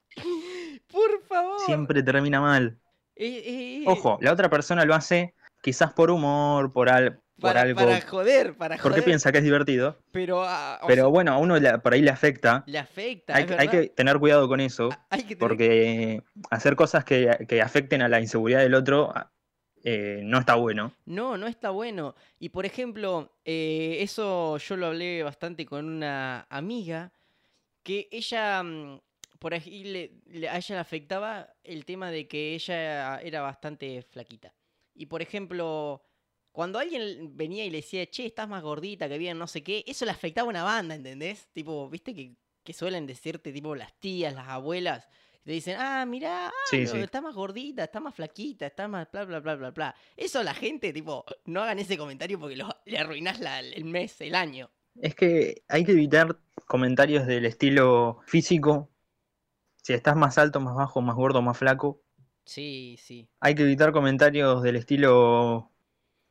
[0.93, 1.59] Por favor.
[1.67, 2.79] siempre termina mal.
[3.17, 7.81] Eh, eh, Ojo, la otra persona lo hace quizás por humor, por, al- para, algo,
[7.81, 9.05] para joder, para porque joder.
[9.05, 9.99] piensa que es divertido.
[10.13, 12.63] Pero, ah, o Pero sea, bueno, a uno le- por ahí le afecta.
[12.67, 13.83] le afecta, Hay, es que- hay verdad.
[13.83, 18.03] que tener cuidado con eso, Ah, Hay que tener- porque hacer cosas que, que afecten
[18.03, 19.13] a la inseguridad del otro
[19.83, 20.93] eh, no está bueno.
[21.07, 22.15] No, no está bueno.
[22.39, 27.13] Y por ejemplo, eh, eso yo lo hablé bastante con una amiga,
[27.83, 29.01] que ella, mm,
[29.39, 34.03] por ahí le- le- a ella le afectaba el tema de que ella era bastante
[34.03, 34.53] flaquita.
[34.95, 36.03] Y por ejemplo,
[36.61, 39.85] cuando alguien venía y le decía, che, estás más gordita, que bien, no sé qué,
[39.87, 41.49] eso le afectaba a una banda, ¿entendés?
[41.53, 45.09] Tipo, viste que, que suelen decirte, tipo, las tías, las abuelas,
[45.45, 46.99] te dicen, ah, mirá, ah, Sí, no, sí.
[47.03, 49.95] está más gordita, está más flaquita, está más bla, bla, bla, bla, bla.
[50.17, 54.21] Eso la gente, tipo, no hagan ese comentario porque lo- le arruinás la- el mes,
[54.21, 54.71] el año.
[55.03, 58.89] Es que hay que evitar comentarios del estilo físico.
[59.83, 62.03] Si estás más alto, más bajo, más gordo, más flaco.
[62.45, 63.29] Sí, sí.
[63.41, 65.71] Hay que evitar comentarios del estilo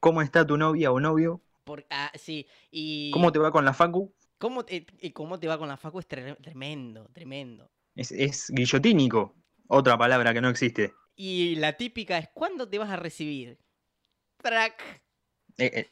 [0.01, 1.41] ¿Cómo está tu novia o novio?
[1.63, 2.47] Por, ah, sí.
[2.71, 4.13] Y ¿Cómo te va con la facu?
[4.39, 7.69] ¿cómo te, y cómo te va con la facu es tre- tremendo, tremendo.
[7.93, 9.35] Es, es guillotínico.
[9.67, 10.95] Otra palabra que no existe.
[11.15, 13.59] Y la típica es, ¿cuándo te vas a recibir?
[14.43, 15.01] Track.
[15.57, 15.87] Eh, eh,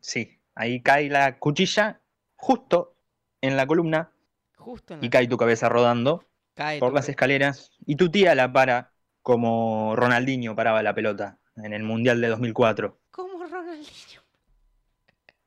[0.00, 2.02] sí, ahí cae la cuchilla
[2.36, 2.96] justo
[3.42, 4.12] en la columna
[4.58, 5.10] Justo en y la...
[5.10, 10.56] cae tu cabeza rodando cae por las escaleras y tu tía la para como Ronaldinho
[10.56, 13.00] paraba la pelota en el Mundial de 2004.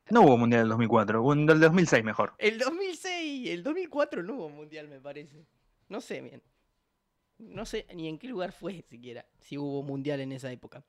[0.10, 2.34] No hubo Mundial del 2004, hubo del 2006 mejor.
[2.38, 5.46] El 2006, el 2004 no hubo mundial, me parece.
[5.90, 6.42] No sé bien.
[7.38, 10.84] no sé ni en qué lugar fue siquiera, si hubo mundial en esa época.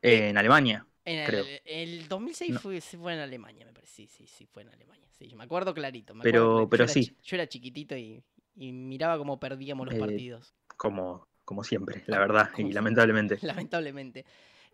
[0.00, 0.86] Eh, en Alemania.
[1.04, 1.44] En el, Creo.
[1.66, 2.60] el 2006 No.
[2.60, 2.80] fue,
[3.14, 3.92] en Alemania, me parece.
[3.92, 5.06] Sí, sí, sí, fue en Alemania.
[5.18, 6.14] Sí, me acuerdo clarito.
[6.14, 7.06] me Pero- acuerdo pero yo era sí.
[7.06, 8.22] chi- yo era chiquitito y,
[8.56, 12.74] y miraba cómo perdíamos los Eh, partidos, Como, como siempre, la verdad, Como y siempre.
[12.74, 13.38] lamentablemente.
[13.42, 14.24] lamentablemente.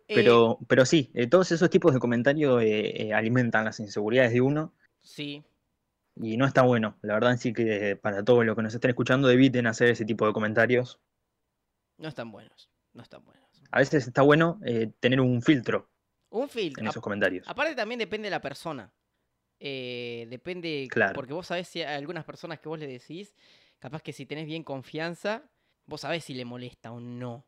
[0.07, 4.41] Eh, Pero, pero sí, eh, todos esos tipos de comentarios eh, alimentan las inseguridades de
[4.41, 5.43] uno sí,
[6.15, 6.97] y no está bueno.
[7.01, 10.25] La verdad sí que para todos los que nos estén escuchando eviten hacer ese tipo
[10.27, 10.99] de comentarios.
[11.97, 12.69] no están buenos.
[12.93, 13.49] No están buenos.
[13.71, 14.59] A veces está bueno
[14.99, 15.89] tener un filtro
[16.29, 16.81] Un filtro.
[16.83, 17.47] en esos comentarios.
[17.47, 18.91] Aparte también depende de la persona.
[19.59, 21.13] Depende, Claro.
[21.13, 23.33] porque vos sabés si hay algunas personas que vos le decís,
[23.79, 25.43] capaz que si tenés bien confianza,
[25.85, 27.45] vos sabés si le molesta o no.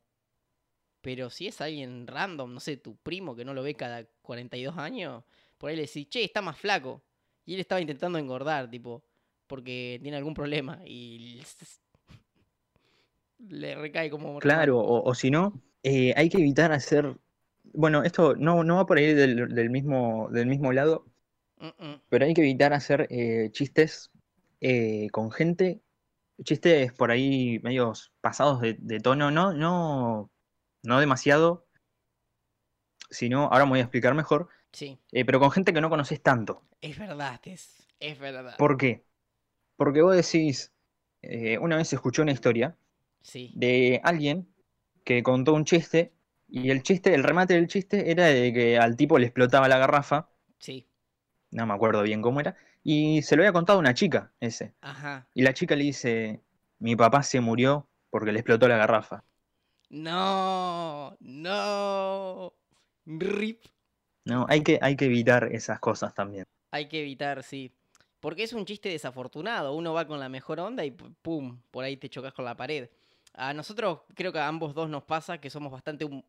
[1.04, 4.78] Pero si es alguien random, no sé, tu primo que no lo ve cada 42
[4.78, 5.26] años,
[5.58, 7.04] por ahí le decís, che, está más flaco.
[7.46, 9.04] Y él estaba intentando engordar, tipo,
[9.48, 11.42] porque tiene algún problema y
[13.50, 14.40] le recae como...
[14.40, 17.18] Claro, o, o si no, eh, hay que evitar hacer.
[17.74, 21.06] Bueno, esto no, no va por ahí del, del mismo, del mismo lado,
[22.08, 24.10] pero hay que evitar hacer eh, chistes
[24.62, 25.82] eh, con gente,
[26.44, 30.30] chistes por ahí medios pasados de, de tono, no, no,
[30.84, 31.66] no demasiado,
[33.10, 36.22] sino, ahora me voy a explicar mejor, Sí, eh, pero con gente que no conoces
[36.24, 36.64] tanto.
[36.82, 38.56] es verdad, es, es verdad.
[38.58, 39.04] ¿Por qué?
[39.78, 40.74] Porque vos decís,
[41.22, 42.78] eh, una vez escuché una historia
[43.24, 44.48] Sí, de alguien
[45.06, 46.14] que contó un chiste
[46.50, 49.80] y el chiste, el remate del chiste era de que al tipo le explotaba la
[49.80, 50.88] garrafa, sí,
[51.52, 54.74] no me acuerdo bien cómo era, y se lo había contado una chica ese.
[54.82, 55.28] ajá.
[55.34, 56.42] Y la chica le dice,
[56.80, 59.24] mi papá se murió porque le explotó la garrafa.
[59.94, 62.54] No, no.
[63.06, 63.64] Rip.
[64.26, 66.46] No, hay que, hay que evitar esas cosas también.
[66.72, 67.72] Hay que evitar, sí.
[68.20, 69.76] Porque es un chiste desafortunado.
[69.76, 72.58] Uno va con la mejor onda y pu- pum, por ahí te chocas con la
[72.58, 72.90] pared.
[73.36, 76.24] A nosotros creo que a ambos dos nos pasa que somos bastante, un-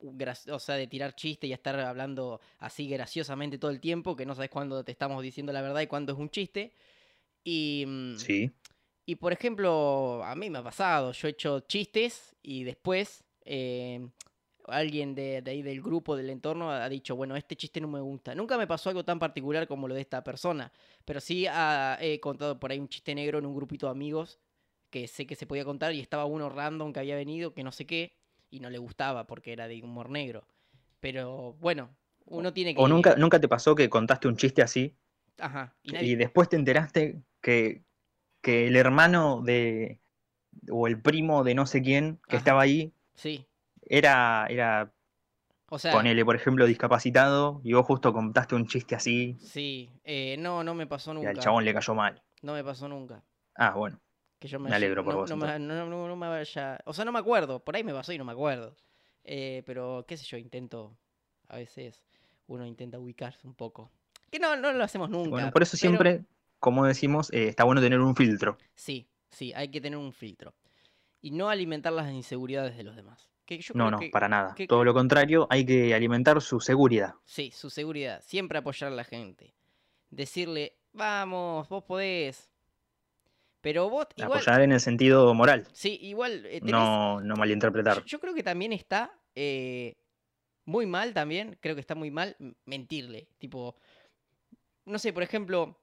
[0.50, 4.34] o sea, de tirar chiste y estar hablando así graciosamente todo el tiempo, que no
[4.34, 6.74] sabes cuándo te estamos diciendo la verdad y cuándo es un chiste.
[7.44, 8.50] Y, mm, Sí,
[9.06, 14.06] y por ejemplo, a mí me ha pasado, yo he hecho chistes y después eh,
[14.66, 18.00] alguien de, de ahí del grupo, del entorno, ha dicho, bueno, este chiste no me
[18.00, 18.34] gusta.
[18.34, 20.72] Nunca me pasó algo tan particular como lo de esta persona,
[21.04, 24.38] pero sí ah, he contado por ahí un chiste negro en un grupito de amigos
[24.90, 27.72] que sé que se podía contar y estaba uno random que había venido, que no
[27.72, 28.14] sé qué,
[28.50, 30.46] y no le gustaba porque era de humor negro.
[31.00, 31.90] Pero bueno,
[32.26, 32.80] uno tiene que...
[32.80, 34.94] o nunca, nunca te pasó que contaste un chiste así
[35.38, 37.82] Ajá, y después te enteraste que,
[38.40, 39.98] que el hermano de,
[40.70, 42.38] o el primo de no sé quién que Ajá.
[42.38, 43.46] estaba ahí Sí,
[43.86, 44.92] era, era
[45.68, 45.92] o sea...
[45.92, 50.74] ponele, por ejemplo, discapacitado y vos justo contaste un chiste así Sí, eh, no, no
[50.74, 51.30] me pasó y nunca.
[51.30, 52.22] al chabón le cayó mal.
[52.42, 53.22] No me pasó nunca.
[53.54, 54.00] Ah, bueno.
[54.38, 56.78] Que yo me, alegro por no, vos, No me, no- no- no me vaya.
[56.84, 57.60] O sea, no me acuerdo.
[57.64, 58.76] Por ahí me pasó y no me acuerdo.
[59.24, 60.96] Eh, pero, qué sé yo, intento.
[61.48, 62.04] A veces
[62.46, 63.90] uno intenta ubicarse un poco.
[64.30, 65.30] Que no, no lo hacemos nunca.
[65.30, 66.24] Bueno, por eso pero siempre,
[66.58, 68.58] como decimos, eh, está bueno tener un filtro.
[68.74, 70.52] Sí, sí, hay que tener un filtro.
[71.24, 73.30] Y no alimentar las inseguridades de los demás.
[73.46, 74.54] Que yo No, creo no, que- para nada.
[74.54, 77.14] que- Todo lo contrario, hay que alimentar su seguridad.
[77.24, 78.20] Sí, su seguridad.
[78.22, 79.54] Siempre apoyar a la gente.
[80.10, 82.50] Decirle, vamos, vos podés.
[83.62, 84.32] Pero vos, igual.
[84.38, 86.44] Apoyar en el sentido moral, Sí, igual.
[86.44, 88.04] eh, tenés- no, no malinterpretar.
[88.04, 89.96] yo creo que también está eh,
[90.66, 93.28] muy mal también, creo que está muy mal mentirle.
[93.38, 93.76] Tipo,
[94.84, 95.80] no sé, por ejemplo,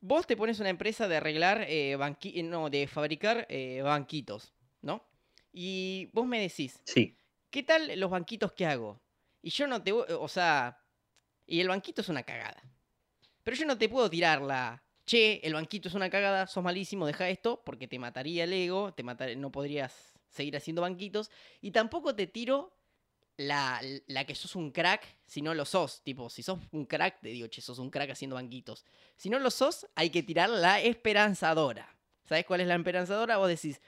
[0.00, 3.46] vos te pones una empresa de arreglar, eh, banqui- eh, no, de fabricar
[3.84, 5.04] banquitos, ¿no?
[5.52, 7.16] Y vos me decís, Sí,
[7.50, 9.00] ¿qué tal los banquitos que hago?
[9.42, 10.78] Y yo no te, voy- o sea,
[11.46, 12.62] y el banquito es una cagada.
[13.42, 17.06] Pero yo no te puedo tirar la, che, el banquito es una cagada, sos malísimo,
[17.06, 21.30] deja esto, porque te mataría el ego, te matar- no podrías seguir haciendo banquitos.
[21.60, 22.76] Y tampoco te tiro
[23.36, 26.02] la, la que sos un crack si no lo sos.
[26.04, 28.84] Tipo, si sos un crack, te digo, che, sos un crack haciendo banquitos.
[29.16, 31.96] Si no lo sos, hay que tirar la esperanzadora.
[32.24, 33.38] ¿Sabes cuál es la esperanzadora?
[33.38, 33.80] Vos decís,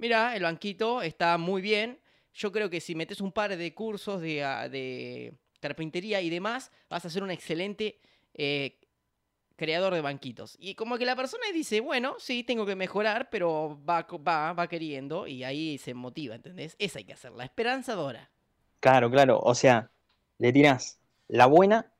[0.00, 2.00] mira, el banquito está muy bien.
[2.32, 4.68] Yo creo que si metes un par de cursos de, ah,
[5.60, 8.00] carpintería y demás, vas a ser un excelente
[8.34, 8.80] eh,
[9.56, 10.56] creador de banquitos.
[10.58, 14.68] Y como que la persona dice, bueno, sí, tengo que mejorar, pero va, va, va
[14.68, 16.76] queriendo y ahí se motiva, ¿entendés?
[16.78, 18.30] Esa hay que hacer, la esperanzadora.
[18.80, 19.38] claro, claro.
[19.40, 19.90] O sea,
[20.38, 21.92] le tirás la buena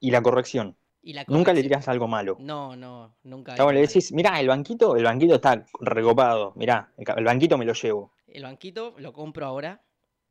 [0.00, 0.76] y la corrección.
[1.06, 2.36] Y la Nunca le tirás algo malo.
[2.40, 3.54] No, no, nunca.
[3.54, 6.52] Claro, le decís, mirá, el banquito, el banquito está recopado.
[6.56, 8.10] Mirá, el banquito me lo llevo.
[8.26, 9.80] El banquito lo compro ahora,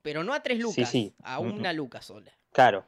[0.01, 1.15] pero no a tres Sí, lucas, sí.
[1.23, 2.33] a Mm, una luca sola.
[2.51, 2.85] Claro.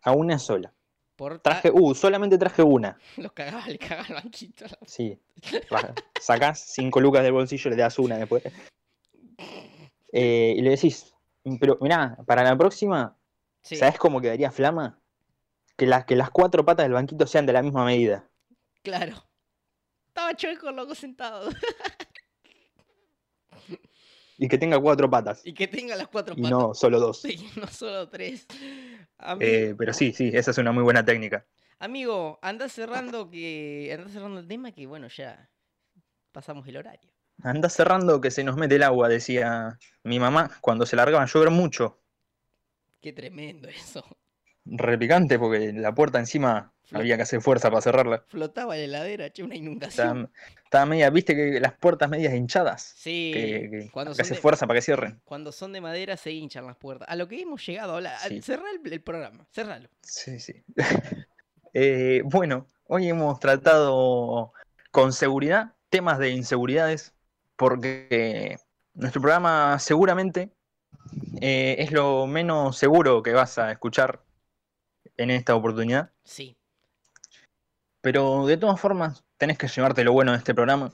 [0.00, 0.72] A una sola.
[1.14, 2.96] Por Traje, uh, solamente traje una.
[3.18, 4.64] Los cagaba, le cagaba el banquito.
[4.86, 5.20] Sí.
[6.22, 8.44] Sacás cinco lucas del bolsillo y le das una después.
[10.10, 11.14] eh, y le decís,
[11.60, 13.14] pero mirá, para la próxima,
[13.60, 14.98] Sí, ¿sabes cómo quedaría flama?
[15.76, 18.28] Que las, que las cuatro patas del banquito sean de la misma medida.
[18.82, 19.28] claro.
[20.08, 21.50] Estaba chueco loco sentado.
[24.36, 25.42] Y que tenga cuatro patas.
[25.44, 26.50] y que tenga las cuatro Y patas.
[26.50, 27.20] no solo dos.
[27.22, 28.46] Sí, no solo tres.
[29.40, 31.46] Eh, pero sí, sí, esa es una muy buena técnica.
[31.78, 33.94] Amigo, anda cerrando que.
[33.96, 35.50] Anda cerrando el tema que bueno, ya
[36.32, 37.12] pasamos el horario.
[37.42, 41.26] Anda cerrando que se nos mete el agua, decía mi mamá cuando se largaba a
[41.26, 42.00] llover mucho.
[43.00, 44.04] Qué tremendo eso.
[44.66, 46.98] Repicante porque la puerta encima Flota.
[47.02, 48.24] había que hacer fuerza para cerrarla.
[48.28, 50.30] Flotaba la heladera, che, una inundación.
[50.32, 52.94] Estaba, estaba media, viste que las puertas medias hinchadas.
[52.96, 55.20] Sí, Que, que- cuando que hace de- fuerza para que cierren.
[55.24, 57.08] Cuando son de madera se hinchan las puertas.
[57.08, 58.18] A lo que hemos llegado a hablar.
[58.26, 58.40] Sí.
[58.42, 59.88] Cerrá el, el programa, cerralo.
[60.02, 60.62] Sí, sí.
[61.76, 64.52] Eh, bueno, hoy hemos tratado
[64.92, 67.12] con seguridad temas de inseguridades,
[67.56, 68.58] porque
[68.94, 70.50] nuestro programa seguramente
[71.40, 74.22] eh, es lo menos seguro que vas a escuchar
[75.16, 76.56] en esta oportunidad, Sí,
[78.00, 80.92] pero de todas formas tenés que llevarte lo bueno de este programa,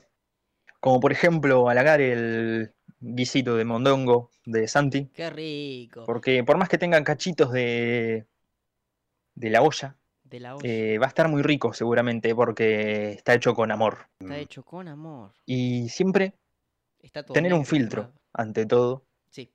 [0.79, 6.03] como por ejemplo halagar el guisito de mondongo de Santi, qué rico.
[6.05, 8.25] porque por más que tengan cachitos de,
[9.35, 10.69] de la olla, De la olla.
[10.69, 14.07] Eh, va a estar muy rico seguramente porque está hecho con amor.
[14.19, 15.33] Está hecho con amor.
[15.45, 16.33] Y siempre
[16.99, 19.51] Está todo tener un filtro, ante todo, Sí.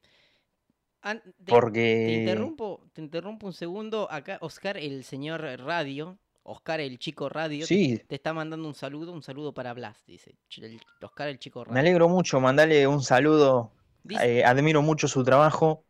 [1.02, 1.62] An- te-
[2.04, 2.12] Te porque...
[2.12, 4.08] interrumpo, te interrumpo un segundo.
[4.10, 8.74] Acá Oscar, el señor radio, Oscar el chico radio, te- Sí, te, está mandando un
[8.74, 10.36] saludo, un saludo para Blas, dice.
[10.56, 11.80] El- Oscar el chico me radio.
[11.80, 13.70] alegro mucho, mandale un saludo,
[14.02, 15.84] Dice, eh, admiro mucho su trabajo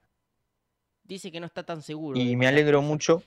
[1.05, 2.21] dice que no está tan seguro.
[2.21, 3.23] y me alegro mucho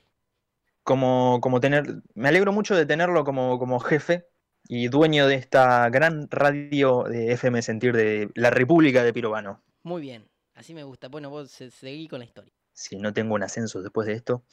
[0.84, 4.28] como, como tener, me alegro mucho de tenerlo como, como jefe
[4.68, 9.64] y dueño de esta gran radio de FM Sentir de la República de Pirobano.
[9.84, 11.08] Muy bien, así me gusta.
[11.08, 12.54] Bueno, vos se- seguí con la historia.
[12.74, 14.44] Si no tengo un ascenso después de esto.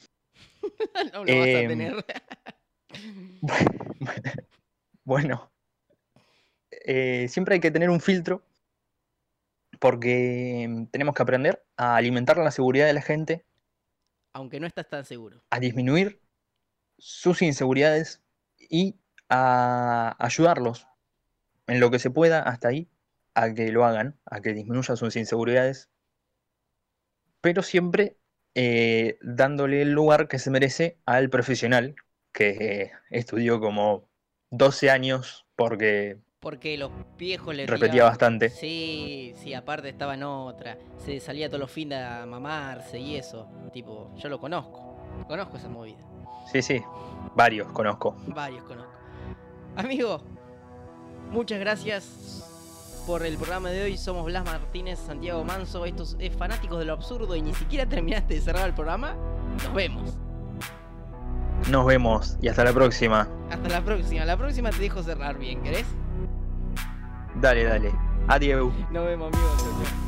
[1.13, 2.05] no lo vas a Em, tener.
[5.03, 5.49] Bueno,
[6.71, 8.43] eh, siempre hay que tener un filtro
[9.79, 13.45] porque mm, tenemos que aprender a alimentar la seguridad de la gente,
[14.33, 15.41] Aunque no estás tan seguro.
[15.49, 16.21] a disminuir
[16.97, 18.21] sus inseguridades
[18.57, 18.95] y
[19.29, 20.87] a ayudarlos
[21.67, 22.89] en lo que se pueda hasta ahí
[23.35, 25.89] a que lo hagan, a que disminuyan sus inseguridades,
[27.41, 28.17] pero siempre
[28.55, 31.95] eh, dándole el lugar que se merece al profesional
[32.33, 34.09] que estudió como
[34.51, 38.49] 12 años porque Porque los viejos le repetía tiraban- bastante.
[38.49, 40.77] Sí, sí, aparte estaba en otra.
[40.97, 43.49] Se salía todos los fines a mamarse y eso.
[43.73, 44.97] Tipo, yo lo conozco.
[45.27, 45.97] Conozco esa movida.
[46.51, 46.81] Sí, sí,
[47.35, 48.15] varios conozco.
[48.27, 48.91] Varios conozco.
[49.75, 50.21] Amigo,
[51.31, 52.03] muchas gracias
[53.07, 53.97] por el programa de hoy.
[53.97, 55.85] Somos Blas Martínez, Santiago Manso.
[55.85, 59.15] Estos es fanáticos de lo absurdo y ni siquiera terminaste de cerrar el programa.
[59.63, 60.13] Nos vemos.
[61.71, 63.27] Nos vemos y hasta la próxima.
[63.49, 64.25] Hasta la próxima.
[64.25, 65.85] La próxima te dejo cerrar bien, ¿querés?
[67.35, 67.91] Dale, dale.
[68.27, 68.73] Adiós.
[68.91, 70.06] Nos vemos, amigos.